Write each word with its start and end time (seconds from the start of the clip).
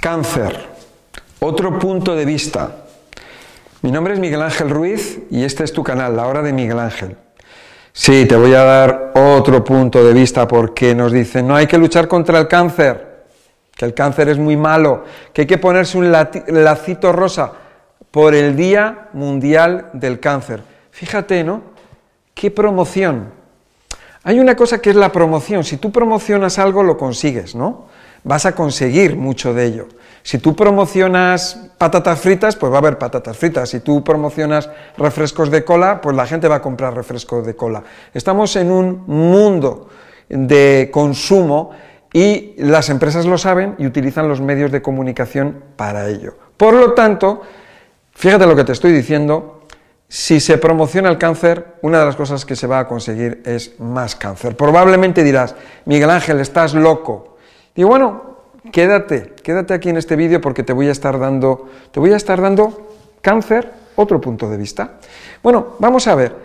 Cáncer. 0.00 0.66
Otro 1.40 1.78
punto 1.78 2.16
de 2.16 2.24
vista. 2.24 2.84
Mi 3.82 3.92
nombre 3.92 4.14
es 4.14 4.18
Miguel 4.18 4.40
Ángel 4.40 4.70
Ruiz 4.70 5.20
y 5.30 5.44
este 5.44 5.62
es 5.62 5.74
tu 5.74 5.84
canal, 5.84 6.16
La 6.16 6.26
Hora 6.26 6.40
de 6.40 6.54
Miguel 6.54 6.78
Ángel. 6.78 7.16
Sí, 7.92 8.24
te 8.24 8.34
voy 8.34 8.54
a 8.54 8.62
dar 8.62 9.12
otro 9.14 9.62
punto 9.62 10.02
de 10.02 10.14
vista 10.14 10.48
porque 10.48 10.94
nos 10.94 11.12
dicen, 11.12 11.46
no 11.46 11.54
hay 11.54 11.66
que 11.66 11.76
luchar 11.76 12.08
contra 12.08 12.38
el 12.38 12.48
cáncer, 12.48 13.26
que 13.76 13.84
el 13.84 13.92
cáncer 13.92 14.30
es 14.30 14.38
muy 14.38 14.56
malo, 14.56 15.04
que 15.34 15.42
hay 15.42 15.46
que 15.46 15.58
ponerse 15.58 15.98
un 15.98 16.10
lacito 16.10 17.12
rosa 17.12 17.52
por 18.10 18.34
el 18.34 18.56
Día 18.56 19.08
Mundial 19.12 19.90
del 19.92 20.18
Cáncer. 20.18 20.62
Fíjate, 20.92 21.44
¿no? 21.44 21.60
¿Qué 22.32 22.50
promoción? 22.50 23.32
Hay 24.22 24.40
una 24.40 24.56
cosa 24.56 24.80
que 24.80 24.90
es 24.90 24.96
la 24.96 25.12
promoción. 25.12 25.62
Si 25.62 25.76
tú 25.76 25.92
promocionas 25.92 26.58
algo, 26.58 26.82
lo 26.82 26.96
consigues, 26.96 27.54
¿no? 27.54 27.89
Vas 28.24 28.46
a 28.46 28.52
conseguir 28.52 29.16
mucho 29.16 29.54
de 29.54 29.66
ello. 29.66 29.88
Si 30.22 30.38
tú 30.38 30.54
promocionas 30.54 31.70
patatas 31.78 32.20
fritas, 32.20 32.56
pues 32.56 32.70
va 32.70 32.76
a 32.76 32.80
haber 32.80 32.98
patatas 32.98 33.36
fritas. 33.36 33.70
Si 33.70 33.80
tú 33.80 34.04
promocionas 34.04 34.68
refrescos 34.98 35.50
de 35.50 35.64
cola, 35.64 36.00
pues 36.00 36.14
la 36.14 36.26
gente 36.26 36.46
va 36.46 36.56
a 36.56 36.62
comprar 36.62 36.94
refrescos 36.94 37.46
de 37.46 37.56
cola. 37.56 37.82
Estamos 38.12 38.54
en 38.56 38.70
un 38.70 39.04
mundo 39.06 39.88
de 40.28 40.90
consumo 40.92 41.70
y 42.12 42.54
las 42.58 42.90
empresas 42.90 43.24
lo 43.24 43.38
saben 43.38 43.76
y 43.78 43.86
utilizan 43.86 44.28
los 44.28 44.40
medios 44.40 44.70
de 44.70 44.82
comunicación 44.82 45.62
para 45.76 46.08
ello. 46.08 46.34
Por 46.56 46.74
lo 46.74 46.92
tanto, 46.92 47.42
fíjate 48.12 48.46
lo 48.46 48.54
que 48.54 48.64
te 48.64 48.72
estoy 48.72 48.92
diciendo, 48.92 49.62
si 50.08 50.40
se 50.40 50.58
promociona 50.58 51.08
el 51.08 51.18
cáncer, 51.18 51.76
una 51.82 52.00
de 52.00 52.06
las 52.06 52.16
cosas 52.16 52.44
que 52.44 52.56
se 52.56 52.66
va 52.66 52.80
a 52.80 52.88
conseguir 52.88 53.42
es 53.46 53.78
más 53.78 54.16
cáncer. 54.16 54.56
Probablemente 54.56 55.22
dirás, 55.22 55.54
Miguel 55.84 56.10
Ángel, 56.10 56.40
estás 56.40 56.74
loco. 56.74 57.29
Y 57.80 57.82
bueno, 57.82 58.20
quédate, 58.72 59.32
quédate 59.42 59.72
aquí 59.72 59.88
en 59.88 59.96
este 59.96 60.14
vídeo 60.14 60.38
porque 60.42 60.62
te 60.62 60.74
voy 60.74 60.88
a 60.88 60.92
estar 60.92 61.18
dando, 61.18 61.70
te 61.90 61.98
voy 61.98 62.12
a 62.12 62.16
estar 62.16 62.38
dando 62.38 62.90
cáncer, 63.22 63.72
otro 63.96 64.20
punto 64.20 64.50
de 64.50 64.58
vista. 64.58 64.98
Bueno, 65.42 65.76
vamos 65.78 66.06
a 66.06 66.14
ver. 66.14 66.36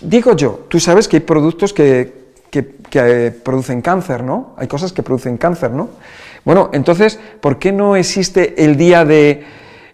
Digo 0.00 0.36
yo, 0.36 0.66
tú 0.68 0.78
sabes 0.78 1.08
que 1.08 1.16
hay 1.16 1.22
productos 1.22 1.72
que, 1.72 2.30
eh, 2.52 3.40
producen 3.42 3.82
cáncer, 3.82 4.22
¿no? 4.22 4.54
Hay 4.56 4.68
cosas 4.68 4.92
que 4.92 5.02
producen 5.02 5.36
cáncer, 5.36 5.72
¿no? 5.72 5.88
Bueno, 6.44 6.70
entonces, 6.72 7.18
¿por 7.40 7.58
qué 7.58 7.72
no 7.72 7.96
existe 7.96 8.64
el 8.64 8.76
día 8.76 9.04
de, 9.04 9.42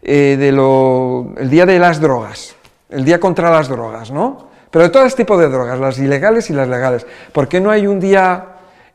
eh, 0.03 0.37
de 0.39 0.53
lo, 0.53 1.33
el 1.39 1.49
día 1.49 1.65
de 1.65 1.79
las 1.79 2.03
drogas? 2.03 2.57
El 2.91 3.07
día 3.07 3.19
contra 3.19 3.51
las 3.51 3.71
drogas, 3.71 4.11
¿no? 4.11 4.51
Pero 4.71 4.85
de 4.85 4.91
todo 4.91 5.07
este 5.07 5.25
tipo 5.25 5.39
de 5.39 5.49
drogas, 5.49 5.81
las 5.81 5.99
ilegales 5.99 6.51
y 6.51 6.53
las 6.53 6.69
legales. 6.69 7.07
¿Por 7.33 7.49
qué 7.49 7.59
no 7.59 7.71
hay 7.71 7.87
un 7.87 8.01
día 8.01 8.50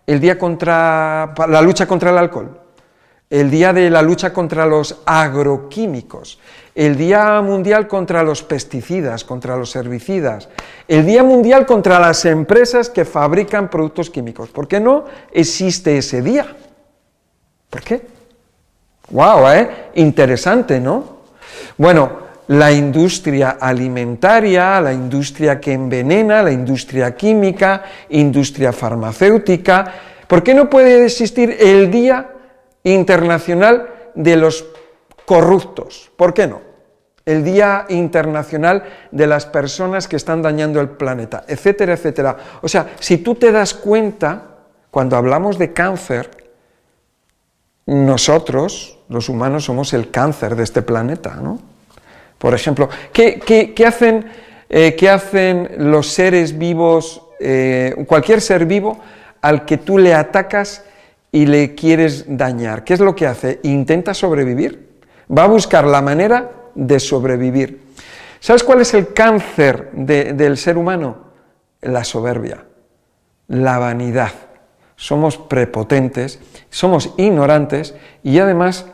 el 0.07 0.19
día 0.19 0.37
contra 0.37 1.33
la 1.47 1.61
lucha 1.61 1.87
contra 1.87 2.11
el 2.11 2.17
alcohol, 2.17 2.59
el 3.29 3.49
día 3.49 3.73
de 3.73 3.89
la 3.89 4.01
lucha 4.01 4.31
contra 4.31 4.65
los 4.65 5.01
agroquímicos, 5.05 6.39
el 6.75 6.95
día 6.95 7.41
mundial 7.41 7.87
contra 7.87 8.21
los 8.21 8.43
pesticidas, 8.43 9.23
contra 9.23 9.55
los 9.57 9.75
herbicidas, 9.75 10.49
el 10.87 11.05
día 11.05 11.23
mundial 11.23 11.65
contra 11.65 11.99
las 11.99 12.25
empresas 12.25 12.89
que 12.89 13.05
fabrican 13.05 13.69
productos 13.69 14.09
químicos. 14.09 14.49
¿Por 14.49 14.67
qué 14.67 14.79
no 14.79 15.05
existe 15.31 15.97
ese 15.97 16.21
día? 16.21 16.55
¿Por 17.69 17.81
qué? 17.81 18.05
¡Wow! 19.09 19.47
¿eh? 19.49 19.69
Interesante, 19.95 20.79
¿no? 20.79 21.15
Bueno, 21.77 22.24
la 22.47 22.71
industria 22.71 23.57
alimentaria, 23.59 24.79
la 24.79 24.93
industria 24.93 25.59
que 25.59 25.73
envenena, 25.73 26.43
la 26.43 26.51
industria 26.51 27.15
química, 27.15 27.83
industria 28.09 28.71
farmacéutica. 28.71 29.93
¿Por 30.27 30.43
qué 30.43 30.53
no 30.53 30.69
puede 30.69 31.05
existir 31.05 31.57
el 31.59 31.89
Día 31.89 32.29
Internacional 32.83 33.87
de 34.13 34.35
los 34.35 34.65
Corruptos? 35.25 36.11
¿Por 36.15 36.33
qué 36.33 36.47
no? 36.47 36.61
El 37.25 37.43
Día 37.43 37.85
Internacional 37.89 38.83
de 39.11 39.25
las 39.25 39.47
Personas 39.47 40.07
que 40.07 40.15
están 40.15 40.43
dañando 40.43 40.79
el 40.79 40.89
planeta, 40.89 41.43
etcétera, 41.47 41.93
etcétera. 41.93 42.37
O 42.61 42.67
sea, 42.67 42.93
si 42.99 43.17
tú 43.17 43.33
te 43.33 43.51
das 43.51 43.73
cuenta, 43.73 44.43
cuando 44.91 45.17
hablamos 45.17 45.57
de 45.57 45.73
cáncer, 45.73 46.29
nosotros, 47.87 48.99
los 49.09 49.29
humanos, 49.29 49.65
somos 49.65 49.93
el 49.93 50.11
cáncer 50.11 50.55
de 50.55 50.63
este 50.63 50.83
planeta, 50.83 51.35
¿no? 51.41 51.74
Por 52.37 52.53
ejemplo, 52.53 52.89
¿qué, 53.11 53.73
hacen, 53.85 54.25
eh, 54.69 55.09
hacen, 55.09 55.69
los 55.77 56.07
seres 56.07 56.57
vivos, 56.57 57.21
eh, 57.39 57.95
cualquier 58.07 58.41
ser 58.41 58.65
vivo 58.65 58.99
al 59.41 59.65
que 59.65 59.77
tú 59.77 59.97
le 59.97 60.13
atacas 60.13 60.83
y 61.31 61.45
le 61.45 61.75
quieres 61.75 62.25
dañar? 62.27 62.83
¿Qué 62.83 62.93
es 62.93 62.99
lo 62.99 63.15
que 63.15 63.27
hace? 63.27 63.59
Intenta 63.63 64.13
sobrevivir. 64.13 64.95
Va 65.35 65.43
a 65.43 65.47
buscar 65.47 65.85
la 65.85 66.01
manera 66.01 66.51
de 66.75 66.99
sobrevivir. 66.99 67.85
¿Sabes 68.39 68.63
cuál 68.63 68.81
es 68.81 68.93
el 68.93 69.13
cáncer 69.13 69.91
del 69.93 70.57
ser 70.57 70.77
humano? 70.77 71.17
La 71.81 72.03
soberbia, 72.03 72.63
la 73.47 73.79
vanidad. 73.79 74.31
Somos 74.95 75.37
prepotentes, 75.37 76.39
somos 76.69 77.13
ignorantes 77.17 77.95
y 78.23 78.39
además 78.39 78.85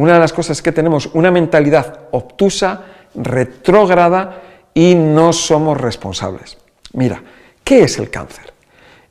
una 0.00 0.14
de 0.14 0.20
las 0.20 0.32
cosas 0.32 0.62
que 0.62 0.72
tenemos, 0.72 1.10
una 1.12 1.30
mentalidad 1.30 2.04
obtusa, 2.12 2.84
retrógrada 3.14 4.40
y 4.72 4.94
no 4.94 5.30
somos 5.34 5.78
responsables. 5.78 6.56
Mira, 6.94 7.22
¿qué 7.62 7.82
es 7.82 7.98
el 7.98 8.08
cáncer? 8.08 8.50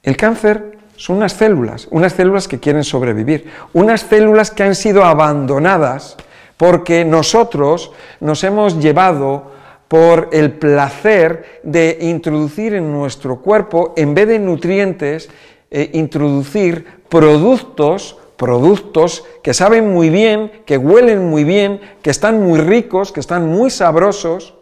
El 0.01 0.17
cáncer 0.17 0.79
son 0.95 1.17
unas 1.17 1.33
células, 1.33 1.87
unas 1.91 2.13
células 2.13 2.47
que 2.47 2.59
quieren 2.59 2.83
sobrevivir, 2.83 3.51
unas 3.73 4.01
células 4.01 4.49
que 4.49 4.63
han 4.63 4.73
sido 4.73 5.05
abandonadas 5.05 6.17
porque 6.57 7.05
nosotros 7.05 7.91
nos 8.19 8.43
hemos 8.43 8.79
llevado 8.79 9.51
por 9.87 10.29
el 10.31 10.53
placer 10.53 11.61
de 11.61 11.99
introducir 12.01 12.73
en 12.73 12.91
nuestro 12.91 13.41
cuerpo, 13.41 13.93
en 13.95 14.15
vez 14.15 14.27
de 14.27 14.39
nutrientes, 14.39 15.29
eh, 15.69 15.91
introducir 15.93 16.83
productos 17.07 18.18
productos 18.39 19.25
que 19.43 19.53
saben 19.53 19.91
muy 19.91 20.09
bien, 20.09 20.63
que 20.65 20.77
huelen 20.77 21.29
muy 21.29 21.43
bien, 21.43 21.81
que 22.01 22.09
están 22.09 22.41
muy 22.41 22.57
ricos, 22.61 23.11
que 23.11 23.19
están 23.19 23.49
muy 23.49 23.69
sabrosos, 23.69 24.55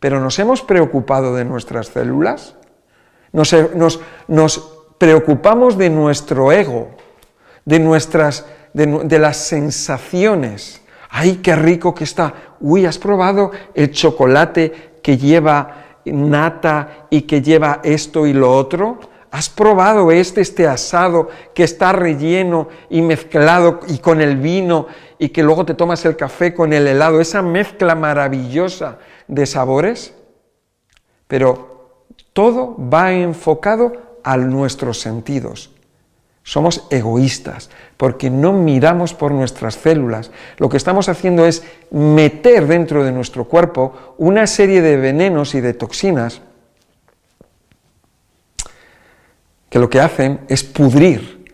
pero 0.00 0.18
nos 0.20 0.36
hemos 0.40 0.62
preocupado 0.62 1.32
de 1.36 1.44
nuestras 1.44 1.86
células, 1.86 2.56
nos, 3.32 3.54
preocupamos 4.98 5.78
de 5.78 5.90
nuestro 5.90 6.50
ego, 6.50 6.90
de, 7.64 7.78
nuestras, 7.78 8.46
de, 8.72 9.18
las 9.20 9.36
sensaciones. 9.36 10.82
¡Ay, 11.08 11.36
qué 11.36 11.54
rico 11.54 11.94
que 11.94 12.04
está! 12.04 12.34
Uy, 12.60 12.84
¿has 12.84 12.98
probado 12.98 13.52
el 13.74 13.92
chocolate 13.92 14.98
que 15.00 15.16
lleva 15.16 16.00
nata 16.04 17.06
y 17.10 17.22
que 17.22 17.42
lleva 17.42 17.80
esto 17.84 18.26
y 18.26 18.32
lo 18.32 18.52
otro? 18.52 19.13
¿Has 19.34 19.50
probado 19.50 20.12
este, 20.12 20.42
este 20.42 20.68
asado 20.68 21.28
que 21.54 21.64
está 21.64 21.90
relleno 21.90 22.68
y 22.88 23.02
mezclado 23.02 23.80
y 23.88 23.98
con 23.98 24.20
el 24.20 24.36
vino 24.36 24.86
y 25.18 25.30
que 25.30 25.42
luego 25.42 25.64
te 25.64 25.74
tomas 25.74 26.04
el 26.04 26.14
café 26.14 26.54
con 26.54 26.72
el 26.72 26.86
helado? 26.86 27.20
Esa 27.20 27.42
mezcla 27.42 27.96
maravillosa 27.96 28.98
de 29.26 29.44
sabores. 29.46 30.14
Pero 31.26 32.04
todo 32.32 32.76
va 32.78 33.12
enfocado 33.12 34.20
a 34.22 34.36
nuestros 34.36 35.00
sentidos. 35.00 35.72
Somos 36.44 36.86
egoístas 36.90 37.70
porque 37.96 38.30
no 38.30 38.52
miramos 38.52 39.14
por 39.14 39.32
nuestras 39.32 39.74
células. 39.74 40.30
Lo 40.58 40.68
que 40.68 40.76
estamos 40.76 41.08
haciendo 41.08 41.44
es 41.44 41.64
meter 41.90 42.68
dentro 42.68 43.02
de 43.02 43.10
nuestro 43.10 43.46
cuerpo 43.46 44.14
una 44.16 44.46
serie 44.46 44.80
de 44.80 44.96
venenos 44.96 45.56
y 45.56 45.60
de 45.60 45.74
toxinas 45.74 46.40
que 49.74 49.80
lo 49.80 49.90
que 49.90 49.98
hacen 49.98 50.38
es 50.46 50.62
pudrir 50.62 51.50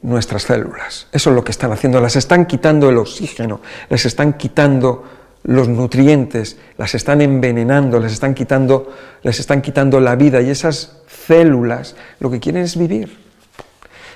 nuestras 0.00 0.44
células. 0.44 1.06
Eso 1.12 1.28
es 1.28 1.36
lo 1.36 1.44
que 1.44 1.50
están 1.50 1.70
haciendo. 1.70 2.00
Las 2.00 2.16
están 2.16 2.46
quitando 2.46 2.88
el 2.88 2.96
oxígeno, 2.96 3.60
les 3.90 4.06
están 4.06 4.38
quitando 4.38 5.04
los 5.42 5.68
nutrientes, 5.68 6.56
las 6.78 6.94
están 6.94 7.20
envenenando, 7.20 8.00
les 8.00 8.14
están 8.14 8.32
quitando, 8.32 8.90
les 9.22 9.38
están 9.38 9.60
quitando 9.60 10.00
la 10.00 10.16
vida 10.16 10.40
y 10.40 10.48
esas 10.48 11.02
células 11.26 11.94
lo 12.20 12.30
que 12.30 12.40
quieren 12.40 12.62
es 12.62 12.74
vivir. 12.74 13.18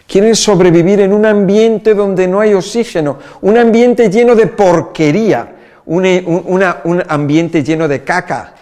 Quieren 0.07 0.35
sobrevivir 0.35 1.01
en 1.01 1.13
un 1.13 1.27
ambiente 1.27 1.93
donde 1.93 2.27
no 2.27 2.41
hay 2.41 2.55
oxígeno, 2.55 3.19
un 3.43 3.59
ambiente 3.59 4.09
lleno 4.09 4.35
de 4.35 4.47
porquería, 4.47 5.57
un, 5.85 6.07
un 6.07 7.03
ambiente 7.07 7.63
lleno 7.63 7.87
de 7.87 8.03
caca 8.03 8.55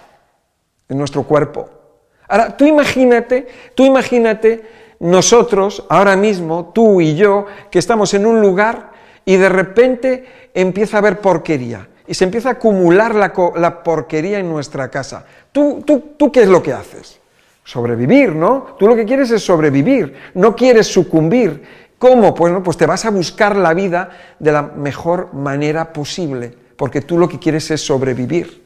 en 0.88 0.98
nuestro 0.98 1.22
cuerpo. 1.22 1.83
Ahora, 2.28 2.56
tú 2.56 2.66
imagínate, 2.66 3.46
tú 3.74 3.84
imagínate 3.84 4.64
nosotros, 5.00 5.84
ahora 5.88 6.16
mismo, 6.16 6.72
tú 6.74 7.00
y 7.00 7.14
yo, 7.14 7.46
que 7.70 7.78
estamos 7.78 8.14
en 8.14 8.26
un 8.26 8.40
lugar 8.40 8.92
y 9.24 9.36
de 9.36 9.48
repente 9.48 10.24
empieza 10.54 10.96
a 10.96 11.00
haber 11.00 11.20
porquería 11.20 11.88
y 12.06 12.14
se 12.14 12.24
empieza 12.24 12.50
a 12.50 12.52
acumular 12.52 13.14
la, 13.14 13.82
porquería 13.82 14.38
en 14.38 14.48
nuestra 14.48 14.90
casa. 14.90 15.24
¿Tú, 15.52 15.82
tú, 15.86 16.14
¿Tú 16.16 16.30
qué 16.30 16.42
es 16.42 16.48
lo 16.48 16.62
que 16.62 16.72
haces? 16.72 17.20
Sobrevivir, 17.64 18.34
¿no? 18.34 18.76
Tú 18.78 18.86
lo 18.86 18.94
que 18.94 19.06
quieres 19.06 19.30
es 19.30 19.42
sobrevivir, 19.42 20.14
no 20.34 20.54
quieres 20.54 20.86
sucumbir 20.86 21.62
¿Cómo? 21.98 22.34
Pues, 22.34 22.52
pues 22.62 22.76
te 22.76 22.84
vas 22.84 23.04
a 23.04 23.10
buscar 23.10 23.56
la 23.56 23.72
vida 23.72 24.10
de 24.38 24.52
la 24.52 24.62
mejor 24.62 25.32
manera 25.32 25.92
posible, 25.92 26.54
porque 26.76 27.00
tú 27.00 27.18
lo 27.18 27.28
que 27.28 27.38
quieres 27.38 27.70
es 27.70 27.80
sobrevivir. 27.80 28.63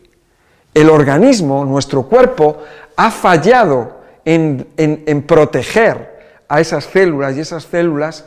El 0.74 0.90
organismo, 0.90 1.64
nuestro 1.64 2.04
cuerpo, 2.04 2.58
ha 2.96 3.10
fallado 3.10 3.98
en, 4.24 5.24
proteger 5.26 6.18
a 6.48 6.60
esas 6.60 6.84
células 6.84 7.36
y 7.36 7.40
esas 7.40 7.64
células 7.64 8.24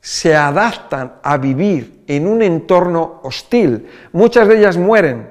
se 0.00 0.34
adaptan 0.34 1.14
a 1.22 1.36
vivir 1.38 2.04
en 2.06 2.26
un 2.26 2.42
entorno 2.42 3.20
hostil. 3.22 3.88
Muchas 4.12 4.48
de 4.48 4.58
ellas 4.58 4.76
mueren, 4.76 5.28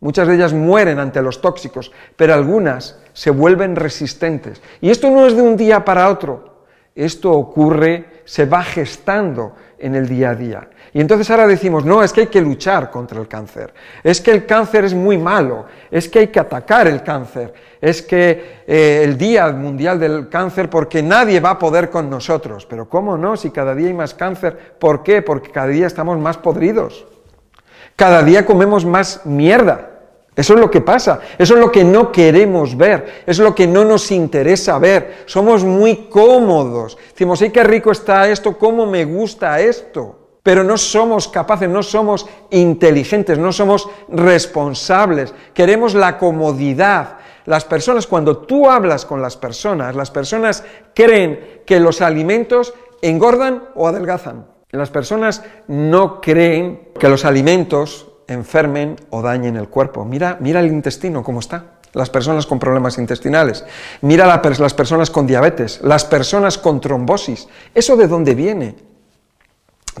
muchas 0.00 0.28
de 0.28 0.34
ellas 0.34 0.52
mueren 0.52 0.98
ante 0.98 1.22
los 1.22 1.40
tóxicos, 1.40 1.92
pero 2.16 2.34
algunas 2.34 2.98
se 3.12 3.30
vuelven 3.30 3.76
resistentes. 3.76 4.60
Y 4.80 4.90
esto 4.90 5.10
no 5.10 5.26
es 5.26 5.34
de 5.34 5.42
un 5.42 5.56
día 5.56 5.84
para 5.84 6.08
otro, 6.08 6.64
esto 6.94 7.32
ocurre, 7.32 8.17
se 8.28 8.44
va 8.44 8.62
gestando 8.62 9.54
en 9.78 9.94
el 9.94 10.06
día 10.06 10.30
a 10.30 10.34
día. 10.34 10.68
Y 10.92 11.00
entonces 11.00 11.30
ahora 11.30 11.46
decimos, 11.46 11.86
no, 11.86 12.02
es 12.04 12.12
que 12.12 12.20
hay 12.22 12.26
que 12.26 12.42
luchar 12.42 12.90
contra 12.90 13.18
el 13.18 13.26
cáncer, 13.26 13.72
es 14.04 14.20
que 14.20 14.30
el 14.30 14.44
cáncer 14.44 14.84
es 14.84 14.92
muy 14.92 15.16
malo, 15.16 15.64
es 15.90 16.10
que 16.10 16.18
hay 16.18 16.26
que 16.26 16.38
atacar 16.38 16.86
el 16.88 17.02
cáncer, 17.02 17.54
es 17.80 18.02
que 18.02 18.64
eh, 18.66 19.00
el 19.02 19.16
Día 19.16 19.48
Mundial 19.52 19.98
del 19.98 20.28
Cáncer, 20.28 20.68
porque 20.68 21.02
nadie 21.02 21.40
va 21.40 21.50
a 21.52 21.58
poder 21.58 21.88
con 21.88 22.10
nosotros. 22.10 22.66
Pero 22.66 22.86
¿cómo 22.86 23.16
no? 23.16 23.34
Si 23.34 23.50
cada 23.50 23.74
día 23.74 23.86
hay 23.86 23.94
más 23.94 24.12
cáncer, 24.12 24.74
¿por 24.78 25.02
qué? 25.02 25.22
Porque 25.22 25.50
cada 25.50 25.68
día 25.68 25.86
estamos 25.86 26.18
más 26.18 26.36
podridos, 26.36 27.06
cada 27.96 28.22
día 28.22 28.44
comemos 28.44 28.84
más 28.84 29.24
mierda. 29.24 29.97
Eso 30.38 30.54
es 30.54 30.60
lo 30.60 30.70
que 30.70 30.82
pasa, 30.82 31.18
eso 31.36 31.54
es 31.54 31.60
lo 31.60 31.72
que 31.72 31.82
no 31.82 32.12
queremos 32.12 32.76
ver, 32.76 33.24
es 33.26 33.40
lo 33.40 33.56
que 33.56 33.66
no 33.66 33.84
nos 33.84 34.12
interesa 34.12 34.78
ver. 34.78 35.24
Somos 35.26 35.64
muy 35.64 36.06
cómodos. 36.08 36.96
Decimos, 37.10 37.42
¡ay, 37.42 37.50
qué 37.50 37.64
rico 37.64 37.90
está 37.90 38.28
esto! 38.28 38.56
¿Cómo 38.56 38.86
me 38.86 39.04
gusta 39.04 39.58
esto? 39.58 40.38
Pero 40.44 40.62
no 40.62 40.78
somos 40.78 41.26
capaces, 41.26 41.68
no 41.68 41.82
somos 41.82 42.24
inteligentes, 42.50 43.36
no 43.36 43.50
somos 43.50 43.88
responsables. 44.10 45.34
Queremos 45.52 45.94
la 45.94 46.16
comodidad. 46.18 47.16
Las 47.44 47.64
personas, 47.64 48.06
cuando 48.06 48.38
tú 48.38 48.70
hablas 48.70 49.04
con 49.04 49.20
las 49.20 49.36
personas, 49.36 49.96
las 49.96 50.12
personas 50.12 50.62
creen 50.94 51.62
que 51.66 51.80
los 51.80 52.00
alimentos 52.00 52.74
engordan 53.02 53.64
o 53.74 53.88
adelgazan. 53.88 54.46
Las 54.70 54.90
personas 54.90 55.42
no 55.66 56.20
creen 56.20 56.90
que 56.96 57.08
los 57.08 57.24
alimentos 57.24 58.06
enfermen 58.28 58.96
o 59.10 59.22
dañen 59.22 59.56
el 59.56 59.68
cuerpo. 59.68 60.04
Mira, 60.04 60.36
mira 60.40 60.60
el 60.60 60.66
intestino 60.66 61.24
cómo 61.24 61.40
está. 61.40 61.64
Las 61.94 62.10
personas 62.10 62.46
con 62.46 62.58
problemas 62.58 62.98
intestinales. 62.98 63.64
Mira 64.02 64.26
las 64.26 64.74
personas 64.74 65.10
con 65.10 65.26
diabetes, 65.26 65.80
las 65.82 66.04
personas 66.04 66.58
con 66.58 66.80
trombosis. 66.80 67.48
¿Eso 67.74 67.96
de 67.96 68.06
dónde 68.06 68.34
viene? 68.34 68.76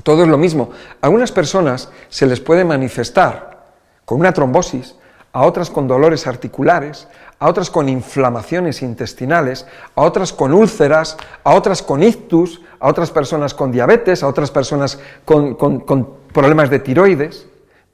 Todo 0.02 0.22
es 0.22 0.28
lo 0.28 0.36
mismo. 0.36 0.70
A 1.00 1.06
algunas 1.06 1.32
personas 1.32 1.88
se 2.10 2.26
les 2.26 2.40
puede 2.40 2.64
manifestar 2.64 3.66
con 4.04 4.20
una 4.20 4.32
trombosis, 4.32 4.96
a 5.32 5.44
otras 5.44 5.70
con 5.70 5.88
dolores 5.88 6.26
articulares, 6.26 7.08
a 7.38 7.48
otras 7.48 7.70
con 7.70 7.88
inflamaciones 7.88 8.82
intestinales, 8.82 9.66
a 9.94 10.02
otras 10.02 10.32
con 10.32 10.52
úlceras, 10.52 11.16
a 11.42 11.54
otras 11.54 11.82
con 11.82 12.02
ictus, 12.02 12.60
a 12.80 12.88
otras 12.88 13.10
personas 13.10 13.54
con 13.54 13.72
diabetes, 13.72 14.22
a 14.22 14.28
otras 14.28 14.50
personas 14.50 14.98
con 15.24 15.56
problemas 16.32 16.68
de 16.68 16.78
tiroides. 16.80 17.46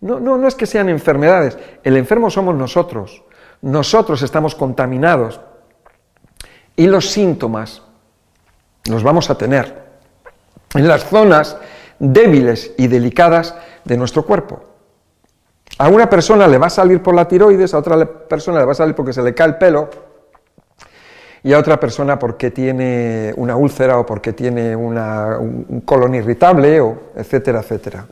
No, 0.04 0.20
no, 0.20 0.36
no 0.36 0.46
es 0.46 0.54
que 0.54 0.66
sean 0.66 0.90
enfermedades, 0.90 1.56
el 1.82 1.96
enfermo 1.96 2.28
somos 2.28 2.54
nosotros. 2.54 3.24
Nosotros 3.62 4.20
estamos 4.20 4.54
contaminados 4.54 5.40
y 6.76 6.86
los 6.86 7.08
síntomas 7.08 7.80
los 8.90 9.02
vamos 9.02 9.30
a 9.30 9.38
tener 9.38 9.82
en 10.74 10.86
las 10.86 11.04
zonas 11.04 11.56
débiles 11.98 12.72
y 12.76 12.86
delicadas 12.86 13.54
de 13.84 13.96
nuestro 13.96 14.26
cuerpo. 14.26 14.62
A 15.78 15.88
una 15.88 16.10
persona 16.10 16.46
le 16.48 16.58
va 16.58 16.66
a 16.66 16.70
salir 16.70 17.02
por 17.02 17.14
la 17.14 17.26
tiroides, 17.26 17.72
a 17.72 17.78
otra 17.78 18.04
persona 18.04 18.58
le 18.58 18.66
va 18.66 18.72
a 18.72 18.74
salir 18.74 18.94
porque 18.94 19.14
se 19.14 19.22
le 19.22 19.32
cae 19.32 19.48
el 19.48 19.56
pelo, 19.56 19.88
y 21.42 21.54
a 21.54 21.58
otra 21.58 21.80
persona 21.80 22.18
porque 22.18 22.50
tiene 22.50 23.32
una 23.38 23.56
úlcera 23.56 23.98
o 23.98 24.04
porque 24.04 24.34
tiene 24.34 24.76
un 24.76 25.82
colon 25.86 26.14
irritable, 26.14 26.78
o 26.82 26.98
etcétera, 27.16 27.60
etcétera. 27.60 28.06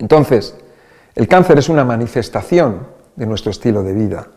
Entonces, 0.00 0.56
el 1.14 1.28
cáncer 1.28 1.58
es 1.58 1.68
una 1.68 1.84
manifestación 1.84 2.88
de 3.14 3.26
nuestro 3.26 3.50
estilo 3.50 3.82
de 3.82 3.92
vida. 3.92 4.28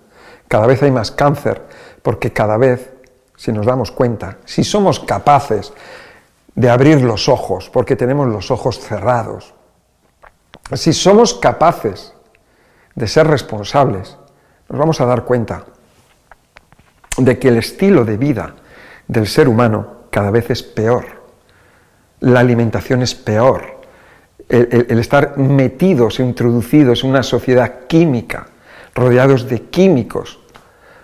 Cada 0.48 0.68
vez 0.68 0.83
hay 0.83 0.92
más 0.92 1.10
cáncer 1.10 1.63
porque 2.01 2.33
cada 2.33 2.57
vez, 2.57 2.92
si 3.38 3.54
nos 3.54 3.65
damos 3.65 3.92
cuenta, 3.92 4.38
si 4.44 4.63
somos 4.65 5.00
capaces 5.00 5.74
de 6.54 6.69
abrir 6.69 7.01
los 7.01 7.30
ojos 7.30 7.69
porque 7.69 7.95
tenemos 7.95 8.27
los 8.27 8.51
ojos 8.51 8.77
cerrados, 8.77 9.54
si 10.74 10.92
somos 10.92 11.33
capaces 11.33 12.13
de 12.95 13.07
ser 13.07 13.27
responsables, 13.27 14.18
nos 14.68 14.77
vamos 14.77 15.00
a 15.00 15.06
dar 15.06 15.24
cuenta 15.24 15.63
de 17.18 17.39
que 17.39 17.48
el 17.48 17.57
estilo 17.57 18.04
de 18.04 18.18
vida 18.18 18.56
del 19.07 19.27
ser 19.27 19.48
humano 19.48 20.04
cada 20.10 20.30
vez 20.30 20.50
es 20.50 20.62
peor. 20.62 21.06
La 22.19 22.42
alimentación 22.42 23.01
es 23.01 23.15
peor, 23.15 23.72
el, 24.49 24.99
estar 24.99 25.37
metidos, 25.37 26.19
introducidos 26.19 27.03
en 27.03 27.09
una 27.09 27.23
sociedad 27.23 27.87
química, 27.87 28.47
rodeados 28.93 29.47
de 29.47 29.61
químicos, 29.63 30.39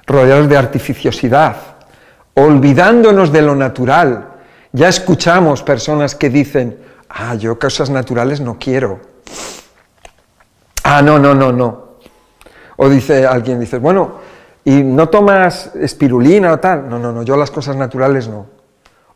rodeados 0.06 0.50
de 0.50 0.58
artificiosidad, 0.58 1.56
olvidándonos 2.34 3.32
de 3.32 3.42
lo 3.42 3.56
natural. 3.56 4.30
Ya 4.72 4.88
escuchamos 4.88 5.64
personas 5.64 6.16
que 6.16 6.30
dicen, 6.30 6.78
ah, 7.10 7.36
yo 7.36 7.58
cosas 7.58 7.90
naturales 7.90 8.40
no 8.40 8.58
quiero. 8.60 9.00
Ah, 10.84 11.02
no, 11.02 11.20
no, 11.20 11.34
no, 11.34 11.52
no. 11.52 11.90
O 12.78 12.90
dice 12.90 13.26
alguien, 13.26 13.60
dice, 13.60 13.78
bueno, 13.78 14.20
¿y 14.64 14.84
no 14.84 15.10
tomas 15.10 15.76
espirulina 15.76 16.54
o 16.54 16.60
tal? 16.60 16.90
No, 16.90 16.98
no, 16.98 17.12
no, 17.12 17.24
yo 17.24 17.36
las 17.36 17.52
cosas 17.52 17.76
naturales 17.76 18.28
no. 18.28 18.59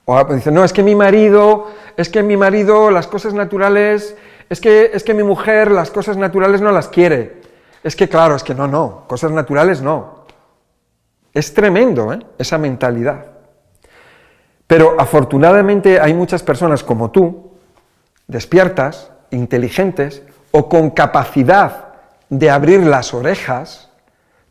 O 0.06 0.24
dice, 0.26 0.52
no, 0.52 0.64
es 0.64 0.74
que 0.74 0.84
mi 0.84 0.96
marido 0.96 1.68
es 1.98 2.10
que 2.10 2.24
mi 2.24 2.38
marido 2.38 2.90
las 2.90 3.08
cosas 3.08 3.34
naturales, 3.34 4.16
es 4.50 4.60
que, 4.60 4.92
es 4.94 5.04
que 5.04 5.14
mi 5.14 5.24
mujer 5.24 5.72
las 5.72 5.92
cosas 5.92 6.18
naturales 6.18 6.62
no 6.62 6.72
las 6.72 6.88
quiere. 6.88 7.42
Es 7.84 7.96
que 7.96 8.10
claro, 8.10 8.36
es 8.36 8.44
que 8.44 8.56
no, 8.56 8.68
no, 8.68 9.06
cosas 9.08 9.32
naturales 9.32 9.82
no. 9.82 10.24
Es 11.34 11.54
tremendo 11.54 12.14
¿eh? 12.14 12.20
esa 12.38 12.58
mentalidad. 12.58 13.26
Pero 14.68 14.96
afortunadamente 14.98 16.00
hay 16.00 16.14
muchas 16.14 16.42
personas 16.42 16.84
como 16.84 17.12
tú, 17.12 17.52
despiertas, 18.28 19.12
inteligentes 19.32 20.24
o 20.52 20.70
con 20.70 20.92
capacidad 20.92 21.94
de 22.30 22.50
abrir 22.50 22.86
las 22.86 23.14
orejas 23.14 23.90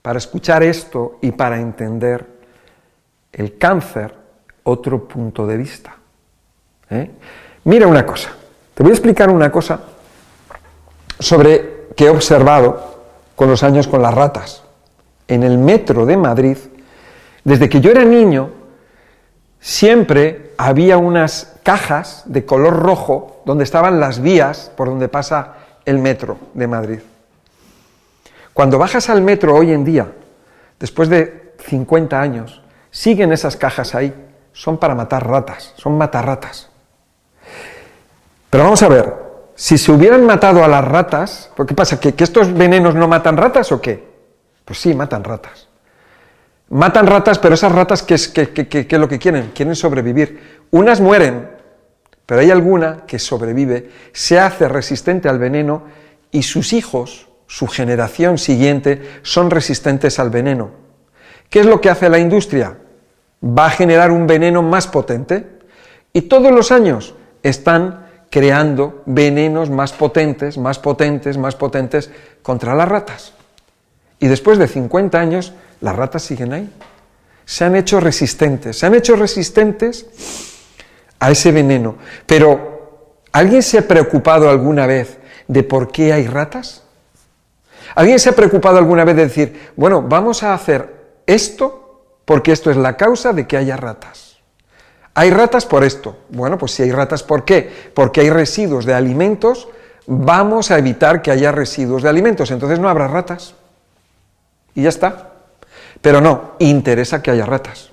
para 0.02 0.18
escuchar 0.18 0.62
esto 0.62 1.18
y 1.22 1.32
para 1.32 1.58
entender 1.60 2.26
el 3.32 3.56
cáncer, 3.56 4.14
otro 4.64 5.06
punto 5.06 5.46
de 5.46 5.56
vista. 5.56 5.96
¿eh? 6.90 7.10
Mira 7.64 7.86
una 7.86 8.04
cosa, 8.06 8.30
te 8.74 8.82
voy 8.82 8.90
a 8.90 8.94
explicar 8.94 9.30
una 9.30 9.50
cosa 9.50 9.80
sobre 11.18 11.88
que 11.96 12.06
he 12.06 12.10
observado 12.10 13.04
con 13.36 13.48
los 13.48 13.62
años 13.62 13.86
con 13.88 14.02
las 14.02 14.14
ratas. 14.14 14.62
En 15.28 15.42
el 15.42 15.58
metro 15.58 16.04
de 16.04 16.16
Madrid, 16.16 16.56
desde 17.44 17.68
que 17.68 17.80
yo 17.80 17.90
era 17.90 18.04
niño, 18.04 18.50
siempre 19.60 20.52
había 20.58 20.98
unas 20.98 21.54
cajas 21.62 22.24
de 22.26 22.44
color 22.44 22.82
rojo 22.82 23.42
donde 23.44 23.64
estaban 23.64 24.00
las 24.00 24.20
vías 24.20 24.70
por 24.76 24.88
donde 24.88 25.08
pasa 25.08 25.54
el 25.84 25.98
metro 25.98 26.38
de 26.54 26.66
Madrid. 26.66 26.98
Cuando 28.52 28.78
bajas 28.78 29.08
al 29.08 29.22
metro 29.22 29.54
hoy 29.54 29.72
en 29.72 29.84
día, 29.84 30.12
después 30.78 31.08
de 31.08 31.54
50 31.66 32.20
años, 32.20 32.60
siguen 32.90 33.32
esas 33.32 33.56
cajas 33.56 33.94
ahí. 33.94 34.12
Son 34.52 34.78
para 34.78 34.94
matar 34.94 35.26
ratas, 35.26 35.72
son 35.76 35.96
matarratas. 35.96 36.68
Pero 38.50 38.64
vamos 38.64 38.82
a 38.82 38.88
ver, 38.88 39.14
si 39.54 39.78
se 39.78 39.92
hubieran 39.92 40.26
matado 40.26 40.62
a 40.62 40.68
las 40.68 40.84
ratas, 40.84 41.50
¿qué 41.66 41.74
pasa? 41.74 41.98
¿Que, 41.98 42.14
estos 42.18 42.52
venenos 42.52 42.94
no 42.94 43.08
matan 43.08 43.36
ratas 43.36 43.72
o 43.72 43.80
qué? 43.80 44.04
Pues 44.64 44.78
sí, 44.78 44.94
matan 44.94 45.24
ratas. 45.24 45.68
Matan 46.68 47.06
ratas, 47.06 47.38
pero 47.38 47.54
esas 47.54 47.72
ratas, 47.72 48.02
¿qué 48.02 48.14
es, 48.14 48.32
es 48.34 48.92
lo 48.92 49.08
que 49.08 49.18
quieren? 49.18 49.52
Quieren 49.54 49.76
sobrevivir. 49.76 50.64
Unas 50.70 51.00
mueren, 51.00 51.50
pero 52.26 52.40
hay 52.40 52.50
alguna 52.50 53.04
que 53.06 53.18
sobrevive, 53.18 53.90
se 54.12 54.38
hace 54.38 54.68
resistente 54.68 55.28
al 55.28 55.38
veneno 55.38 55.84
y 56.30 56.42
sus 56.42 56.72
hijos, 56.72 57.28
su 57.46 57.66
generación 57.66 58.38
siguiente, 58.38 59.20
son 59.22 59.50
resistentes 59.50 60.18
al 60.18 60.30
veneno. 60.30 60.70
¿Qué 61.50 61.60
es 61.60 61.66
lo 61.66 61.80
que 61.80 61.90
hace 61.90 62.08
la 62.08 62.18
industria? 62.18 62.78
Va 63.44 63.66
a 63.66 63.70
generar 63.70 64.10
un 64.10 64.26
veneno 64.26 64.62
más 64.62 64.86
potente 64.86 65.46
y 66.12 66.22
todos 66.22 66.52
los 66.52 66.70
años 66.70 67.14
están 67.42 68.06
creando 68.30 69.02
venenos 69.04 69.68
más 69.68 69.92
potentes, 69.92 70.56
más 70.56 70.78
potentes, 70.78 71.36
más 71.36 71.54
potentes 71.54 72.10
contra 72.42 72.74
las 72.74 72.88
ratas. 72.88 73.34
Y 74.18 74.28
después 74.28 74.58
de 74.58 74.68
50 74.68 75.18
años, 75.18 75.52
las 75.80 75.96
ratas 75.96 76.22
siguen 76.22 76.52
ahí. 76.52 76.72
Se 77.44 77.64
han 77.64 77.76
hecho 77.76 78.00
resistentes. 78.00 78.78
Se 78.78 78.86
han 78.86 78.94
hecho 78.94 79.16
resistentes 79.16 80.06
a 81.18 81.30
ese 81.30 81.52
veneno. 81.52 81.96
Pero, 82.24 83.18
¿alguien 83.32 83.62
se 83.62 83.78
ha 83.78 83.88
preocupado 83.88 84.48
alguna 84.48 84.86
vez 84.86 85.18
de 85.48 85.62
por 85.62 85.90
qué 85.90 86.12
hay 86.12 86.26
ratas? 86.26 86.84
¿Alguien 87.94 88.18
se 88.18 88.30
ha 88.30 88.32
preocupado 88.32 88.78
alguna 88.78 89.04
vez 89.04 89.16
de 89.16 89.22
decir, 89.24 89.72
bueno, 89.76 90.02
vamos 90.02 90.42
a 90.42 90.54
hacer 90.54 91.02
esto 91.26 91.81
porque 92.24 92.52
esto 92.52 92.70
es 92.70 92.76
la 92.76 92.96
causa 92.96 93.32
de 93.32 93.46
que 93.46 93.56
haya 93.56 93.76
ratas? 93.76 94.32
¿Hay 95.14 95.30
ratas 95.30 95.66
por 95.66 95.84
esto? 95.84 96.16
Bueno, 96.30 96.56
pues 96.56 96.72
si 96.72 96.82
hay 96.82 96.92
ratas, 96.92 97.22
¿por 97.22 97.44
qué? 97.44 97.90
Porque 97.94 98.20
hay 98.20 98.30
residuos 98.30 98.86
de 98.86 98.94
alimentos, 98.94 99.68
vamos 100.06 100.70
a 100.70 100.78
evitar 100.78 101.20
que 101.20 101.30
haya 101.30 101.52
residuos 101.52 102.02
de 102.02 102.08
alimentos, 102.08 102.50
entonces 102.50 102.78
no 102.78 102.88
habrá 102.88 103.08
ratas. 103.08 103.54
Y 104.74 104.82
ya 104.82 104.88
está. 104.88 105.32
Pero 106.00 106.20
no, 106.20 106.52
interesa 106.58 107.22
que 107.22 107.30
haya 107.30 107.44
ratas. 107.44 107.90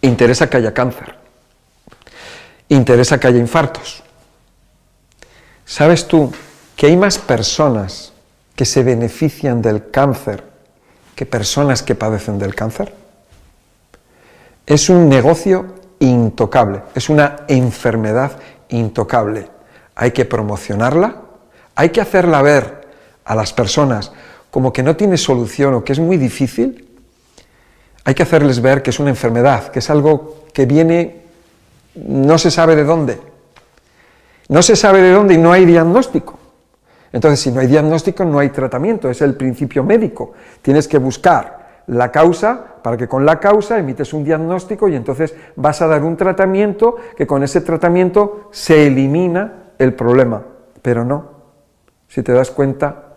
Interesa 0.00 0.48
que 0.48 0.56
haya 0.56 0.72
cáncer. 0.72 1.14
Interesa 2.68 3.20
que 3.20 3.26
haya 3.26 3.38
infartos. 3.38 4.02
¿Sabes 5.66 6.08
tú 6.08 6.32
que 6.76 6.86
hay 6.86 6.96
más 6.96 7.18
personas 7.18 8.12
que 8.56 8.64
se 8.64 8.82
benefician 8.82 9.60
del 9.60 9.90
cáncer 9.90 10.49
que 11.14 11.26
personas 11.26 11.82
que 11.82 11.94
padecen 11.94 12.38
del 12.38 12.54
cáncer? 12.54 12.94
Es 14.66 14.88
un 14.88 15.08
negocio 15.08 15.74
intocable, 15.98 16.82
es 16.94 17.08
una 17.08 17.40
enfermedad 17.48 18.32
intocable. 18.68 19.48
Hay 19.94 20.12
que 20.12 20.24
promocionarla, 20.24 21.16
hay 21.74 21.90
que 21.90 22.00
hacerla 22.00 22.42
ver 22.42 22.88
a 23.24 23.34
las 23.34 23.52
personas 23.52 24.12
como 24.50 24.72
que 24.72 24.82
no 24.82 24.96
tiene 24.96 25.16
solución 25.16 25.74
o 25.74 25.84
que 25.84 25.92
es 25.92 26.00
muy 26.00 26.16
difícil, 26.16 26.88
hay 28.04 28.14
que 28.14 28.22
hacerles 28.22 28.60
ver 28.60 28.82
que 28.82 28.90
es 28.90 28.98
una 28.98 29.10
enfermedad, 29.10 29.68
que 29.68 29.78
es 29.78 29.90
algo 29.90 30.46
que 30.52 30.66
viene, 30.66 31.22
no 31.94 32.38
se 32.38 32.50
sabe 32.50 32.74
de 32.74 32.84
dónde. 32.84 33.20
No 34.48 34.62
se 34.62 34.74
sabe 34.74 35.00
de 35.00 35.12
dónde 35.12 35.34
y 35.34 35.38
no 35.38 35.52
hay 35.52 35.64
diagnóstico. 35.64 36.39
Entonces, 37.12 37.40
si 37.40 37.50
no 37.50 37.60
hay 37.60 37.66
diagnóstico, 37.66 38.24
no 38.24 38.38
hay 38.38 38.50
tratamiento, 38.50 39.10
es 39.10 39.20
el 39.22 39.34
principio 39.34 39.82
médico. 39.82 40.32
Tienes 40.62 40.86
que 40.86 40.98
buscar 40.98 41.82
la 41.88 42.12
causa 42.12 42.64
para 42.82 42.96
que 42.96 43.08
con 43.08 43.26
la 43.26 43.40
causa 43.40 43.78
emites 43.78 44.12
un 44.12 44.24
diagnóstico 44.24 44.88
y 44.88 44.94
entonces 44.94 45.34
vas 45.56 45.82
a 45.82 45.88
dar 45.88 46.04
un 46.04 46.16
tratamiento 46.16 46.96
que 47.16 47.26
con 47.26 47.42
ese 47.42 47.60
tratamiento 47.62 48.48
se 48.52 48.86
elimina 48.86 49.72
el 49.78 49.94
problema. 49.94 50.42
Pero 50.82 51.04
no, 51.04 51.30
si 52.08 52.22
te 52.22 52.32
das 52.32 52.50
cuenta, 52.50 53.16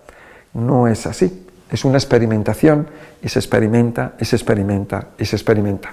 no 0.54 0.88
es 0.88 1.06
así. 1.06 1.46
Es 1.70 1.86
una 1.86 1.98
experimentación 1.98 2.88
y 3.22 3.30
se 3.30 3.40
experimenta 3.40 4.14
y 4.20 4.26
se 4.26 4.36
experimenta 4.36 5.10
y 5.18 5.26
se 5.26 5.36
experimenta. 5.36 5.92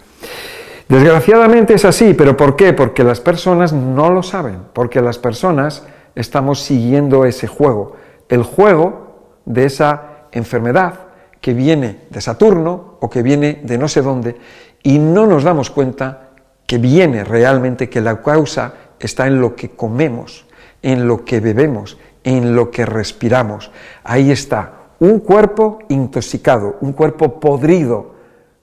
Desgraciadamente 0.88 1.74
es 1.74 1.84
así, 1.84 2.14
pero 2.14 2.36
¿por 2.36 2.56
qué? 2.56 2.72
Porque 2.72 3.04
las 3.04 3.20
personas 3.20 3.72
no 3.72 4.10
lo 4.10 4.22
saben, 4.22 4.58
porque 4.72 5.00
las 5.00 5.18
personas 5.18 5.84
estamos 6.14 6.60
siguiendo 6.62 7.24
ese 7.24 7.46
juego, 7.46 7.96
el 8.28 8.42
juego 8.42 9.40
de 9.44 9.64
esa 9.64 10.26
enfermedad 10.32 10.94
que 11.40 11.54
viene 11.54 12.00
de 12.10 12.20
Saturno 12.20 12.98
o 13.00 13.08
que 13.08 13.22
viene 13.22 13.60
de 13.62 13.78
no 13.78 13.88
sé 13.88 14.02
dónde 14.02 14.36
y 14.82 14.98
no 14.98 15.26
nos 15.26 15.44
damos 15.44 15.70
cuenta 15.70 16.30
que 16.66 16.78
viene 16.78 17.24
realmente, 17.24 17.88
que 17.88 18.00
la 18.00 18.22
causa 18.22 18.74
está 18.98 19.26
en 19.26 19.40
lo 19.40 19.56
que 19.56 19.70
comemos, 19.70 20.46
en 20.82 21.08
lo 21.08 21.24
que 21.24 21.40
bebemos, 21.40 21.98
en 22.22 22.54
lo 22.54 22.70
que 22.70 22.86
respiramos. 22.86 23.72
Ahí 24.04 24.30
está, 24.30 24.74
un 25.00 25.20
cuerpo 25.20 25.80
intoxicado, 25.88 26.76
un 26.80 26.92
cuerpo 26.92 27.40
podrido, 27.40 28.14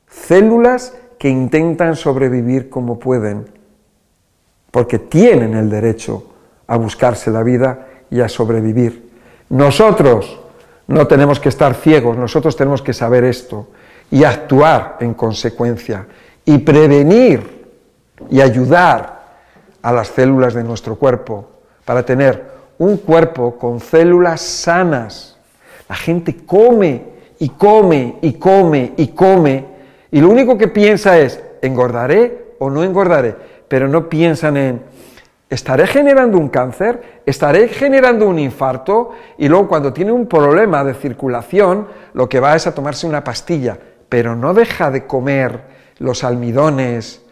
células 0.08 0.96
que 1.20 1.30
intentan 1.30 1.96
sobrevivir 1.96 2.70
como 2.70 3.00
pueden, 3.00 3.50
porque 4.72 5.00
tienen 5.00 5.56
el 5.56 5.70
derecho 5.70 6.24
a 6.68 6.78
buscarse 6.78 7.32
la 7.32 7.44
vida 7.44 7.88
y 8.10 8.20
a 8.22 8.30
sobrevivir. 8.30 9.10
Nosotros 9.50 10.40
no 10.88 11.08
tenemos 11.08 11.40
que 11.40 11.50
estar 11.50 11.74
ciegos, 11.74 12.18
nosotros 12.18 12.56
tenemos 12.56 12.82
que 12.82 12.94
saber 12.94 13.24
esto 13.24 13.68
y 14.12 14.24
actuar 14.24 14.98
en 15.00 15.14
consecuencia 15.14 16.08
y 16.46 16.58
prevenir 16.60 17.66
y 18.30 18.42
ayudar 18.42 19.18
a 19.82 19.92
las 19.92 20.08
células 20.10 20.54
de 20.54 20.64
nuestro 20.64 20.96
cuerpo 20.96 21.48
para 21.86 22.04
tener 22.04 22.58
un 22.78 22.98
cuerpo 22.98 23.58
con 23.58 23.80
células 23.80 24.42
sanas. 24.42 25.38
La 25.88 25.96
gente 25.96 26.46
come 26.46 27.04
y 27.40 27.50
come 27.50 28.18
y 28.22 28.34
come 28.34 28.94
y 28.98 29.08
come 29.10 29.78
y 30.12 30.22
lo 30.22 30.30
único 30.30 30.58
que 30.58 30.68
piensa 30.68 31.20
es, 31.20 31.42
¿engordaré 31.62 32.56
o 32.60 32.70
no 32.70 32.84
engordaré? 32.84 33.36
Pero 33.68 33.88
no 33.88 34.08
piensan 34.08 34.58
en, 34.58 34.82
¿estaré 35.50 35.88
generando 35.88 36.38
un 36.38 36.50
cáncer? 36.50 37.22
¿Estaré 37.26 37.68
generando 37.68 38.28
un 38.28 38.40
infarto? 38.40 39.12
Y 39.38 39.48
luego 39.48 39.68
cuando 39.68 39.94
tiene 39.94 40.12
un 40.12 40.28
problema 40.28 40.84
de 40.84 40.94
circulación, 40.94 41.88
lo 42.14 42.28
que 42.28 42.40
va 42.40 42.56
es 42.56 42.68
a 42.68 42.76
tomarse 42.76 43.08
una 43.08 43.24
pastilla, 43.24 43.78
pero 44.10 44.36
no 44.36 44.54
deja 44.54 44.92
de 44.92 45.06
comer 45.06 45.62
los 46.00 46.24
almidones, 46.24 47.24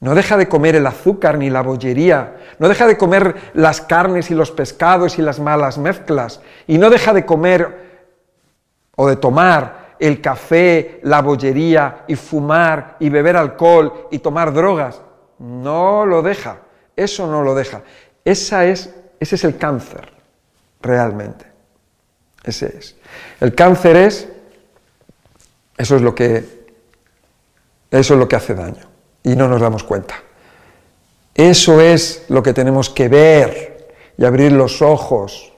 no 0.00 0.14
deja 0.14 0.36
de 0.38 0.48
comer 0.48 0.76
el 0.76 0.86
azúcar 0.86 1.36
ni 1.36 1.50
la 1.50 1.62
bollería, 1.62 2.36
no 2.58 2.68
deja 2.68 2.86
de 2.86 2.96
comer 2.96 3.34
las 3.52 3.82
carnes 3.82 4.30
y 4.30 4.34
los 4.34 4.50
pescados 4.50 5.18
y 5.18 5.22
las 5.22 5.38
malas 5.40 5.76
mezclas, 5.76 6.40
y 6.66 6.78
no 6.78 6.88
deja 6.88 7.12
de 7.12 7.26
comer 7.26 7.90
o 8.96 9.08
de 9.08 9.16
tomar 9.16 9.96
el 9.98 10.22
café, 10.22 11.00
la 11.02 11.20
bollería 11.20 12.04
y 12.08 12.16
fumar 12.16 12.96
y 12.98 13.10
beber 13.10 13.36
alcohol 13.36 14.08
y 14.10 14.20
tomar 14.20 14.52
drogas. 14.54 15.02
No 15.38 16.06
lo 16.06 16.22
deja, 16.22 16.56
eso 16.96 17.26
no 17.26 17.42
lo 17.42 17.54
deja. 17.54 17.82
Esa 18.24 18.66
es, 18.66 18.90
ese 19.18 19.34
es 19.34 19.44
el 19.44 19.56
cáncer, 19.56 20.12
realmente. 20.80 21.46
Ese 22.44 22.76
es. 22.76 22.96
El 23.40 23.54
cáncer 23.54 23.96
es, 23.96 24.28
eso 25.76 25.96
es 25.96 26.02
lo 26.02 26.14
que, 26.14 26.44
eso 27.90 28.14
es 28.14 28.20
lo 28.20 28.28
que 28.28 28.36
hace 28.36 28.54
daño 28.54 28.88
y 29.22 29.36
no 29.36 29.48
nos 29.48 29.60
damos 29.60 29.84
cuenta. 29.84 30.14
Eso 31.34 31.80
es 31.80 32.26
lo 32.28 32.42
que 32.42 32.52
tenemos 32.52 32.90
que 32.90 33.08
ver 33.08 33.94
y 34.16 34.24
abrir 34.24 34.52
los 34.52 34.82
ojos 34.82 35.52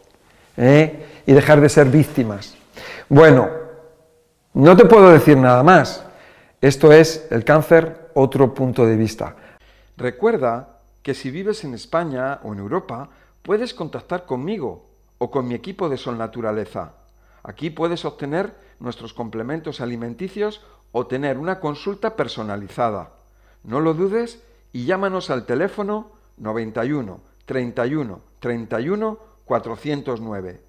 ¿eh? 0.56 1.06
y 1.26 1.32
dejar 1.32 1.60
de 1.60 1.68
ser 1.68 1.86
víctimas. 1.86 2.54
Bueno, 3.08 3.50
no 4.54 4.76
te 4.76 4.84
puedo 4.84 5.10
decir 5.10 5.36
nada 5.36 5.62
más. 5.62 6.04
Esto 6.60 6.92
es 6.92 7.26
el 7.30 7.44
cáncer, 7.44 8.10
otro 8.14 8.54
punto 8.54 8.86
de 8.86 8.96
vista. 8.96 9.34
Recuerda 9.96 10.68
que 11.02 11.14
si 11.14 11.30
vives 11.30 11.64
en 11.64 11.74
España 11.74 12.40
o 12.42 12.52
en 12.52 12.58
Europa, 12.58 13.10
puedes 13.42 13.74
contactar 13.74 14.24
conmigo 14.24 14.86
o 15.18 15.30
con 15.30 15.46
mi 15.48 15.54
equipo 15.54 15.88
de 15.88 15.96
Sol 15.96 16.18
Naturaleza. 16.18 16.94
Aquí 17.42 17.70
puedes 17.70 18.04
obtener 18.04 18.54
nuestros 18.78 19.12
complementos 19.14 19.80
alimenticios 19.80 20.60
o 20.92 21.06
tener 21.06 21.38
una 21.38 21.58
consulta 21.58 22.16
personalizada. 22.16 23.12
No 23.64 23.80
lo 23.80 23.94
dudes 23.94 24.42
y 24.72 24.84
llámanos 24.84 25.30
al 25.30 25.46
teléfono 25.46 26.12
91 26.36 27.20
31 27.46 28.20
31 28.40 29.18
409. 29.44 30.60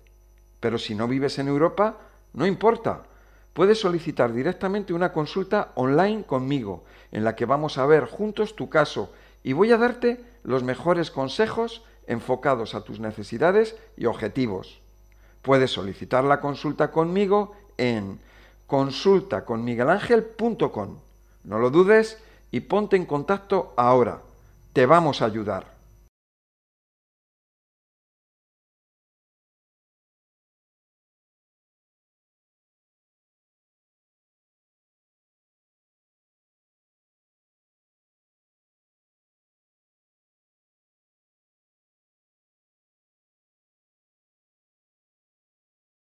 Pero 0.60 0.78
si 0.78 0.96
no 0.96 1.08
vives 1.08 1.40
en 1.40 1.48
Europa, 1.48 1.98
no 2.34 2.46
importa. 2.46 3.04
Puedes 3.54 3.80
solicitar 3.80 4.34
directamente 4.34 4.94
una 4.94 5.14
consulta 5.14 5.72
online 5.76 6.24
conmigo, 6.24 6.86
en 7.12 7.24
la 7.24 7.36
que 7.36 7.46
vamos 7.46 7.78
a 7.78 7.86
ver 7.86 8.06
juntos 8.06 8.56
tu 8.56 8.68
caso 8.70 9.12
y 9.44 9.54
voy 9.54 9.72
a 9.72 9.78
darte 9.78 10.20
los 10.44 10.64
mejores 10.64 11.12
consejos 11.12 11.84
enfocados 12.08 12.74
a 12.76 12.82
tus 12.82 13.00
necesidades 13.00 13.76
y 13.98 14.06
objetivos. 14.06 14.80
Puedes 15.42 15.72
solicitar 15.72 16.24
la 16.24 16.40
consulta 16.40 16.92
conmigo 16.92 17.56
en 17.78 18.20
consultaconmiguelangel.com. 18.68 20.98
No 21.44 21.60
lo 21.60 21.70
dudes 21.70 22.18
y 22.52 22.62
ponte 22.62 22.96
en 22.96 23.06
contacto 23.06 23.74
ahora. 23.76 24.22
Te 24.72 24.86
vamos 24.86 25.22
a 25.22 25.26
ayudar. 25.26 25.73